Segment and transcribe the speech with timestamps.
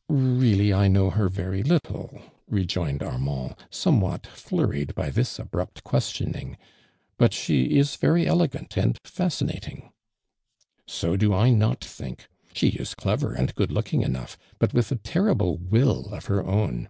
[0.08, 6.56] "lieally, 1 know her very little," rejoined Armand, somewhat flurried by this abrupt questioning,"
[7.18, 9.90] but she is very elegant and fascinating.""
[10.86, 12.28] So do I not think.
[12.52, 16.88] She is clever, and good looking enough, but with a terrible will of her own.